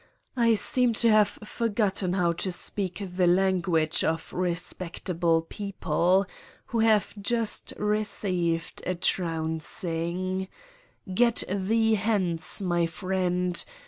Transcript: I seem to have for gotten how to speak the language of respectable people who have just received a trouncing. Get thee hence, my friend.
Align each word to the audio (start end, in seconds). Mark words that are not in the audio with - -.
I 0.35 0.55
seem 0.55 0.93
to 0.93 1.11
have 1.11 1.37
for 1.43 1.69
gotten 1.69 2.13
how 2.13 2.33
to 2.33 2.51
speak 2.51 3.03
the 3.17 3.27
language 3.27 4.03
of 4.03 4.33
respectable 4.33 5.43
people 5.43 6.25
who 6.65 6.79
have 6.79 7.13
just 7.21 7.71
received 7.77 8.81
a 8.87 8.95
trouncing. 8.95 10.47
Get 11.13 11.43
thee 11.47 11.93
hence, 11.93 12.63
my 12.63 12.87
friend. 12.87 13.63